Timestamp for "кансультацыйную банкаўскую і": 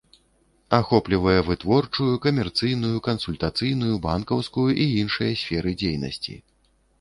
3.09-4.89